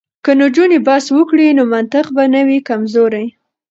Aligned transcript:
که 0.23 0.31
نجونې 0.41 0.79
بحث 0.87 1.05
وکړي 1.17 1.47
نو 1.57 1.63
منطق 1.73 2.05
به 2.15 2.23
نه 2.33 2.41
وي 2.47 2.59
کمزوری. 2.69 3.25